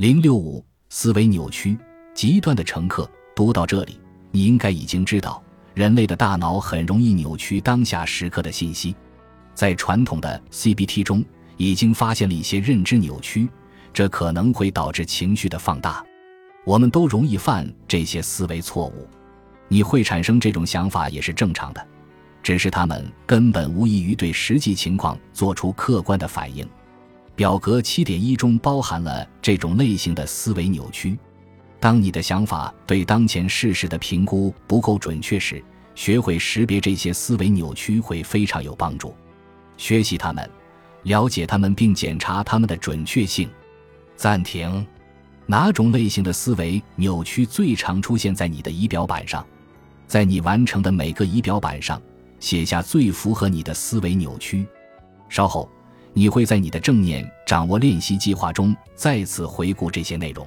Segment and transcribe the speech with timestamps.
[0.00, 1.76] 零六五思维扭曲，
[2.14, 3.06] 极端的乘客。
[3.36, 5.42] 读到这里，你应该已经知道，
[5.74, 8.96] 人类的大脑很容易扭曲当下时刻的信息。
[9.54, 11.22] 在传统的 CBT 中，
[11.58, 13.46] 已经发现了一些认知扭曲，
[13.92, 16.02] 这可能会导致情绪的放大。
[16.64, 19.06] 我们都容易犯这些思维错误，
[19.68, 21.88] 你会产生这种想法也是正常的，
[22.42, 26.66] 只是他们根本无异于对实际情况做出客观的反应。
[27.40, 31.18] 表格七点一中包含了这种类型的思维扭曲。
[31.80, 35.64] 当你的想法对当前事实的评估不够准确时，
[35.94, 39.14] 学会识别这些思维扭曲会非常有帮助。
[39.78, 40.50] 学习它们，
[41.04, 43.48] 了解它们，并检查它们的准确性。
[44.16, 44.86] 暂停。
[45.46, 49.42] 哪种类型的思维扭曲最常出现在你的仪表板上？
[50.06, 51.98] 在你完成的每个仪表板上
[52.38, 54.66] 写下最符合你的思维扭曲。
[55.30, 55.66] 稍后。
[56.12, 60.46] 你会在你的正念掌握练习计划中再次回顾这些内容。